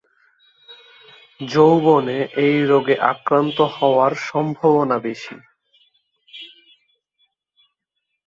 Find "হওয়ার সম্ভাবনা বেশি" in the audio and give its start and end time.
3.75-5.35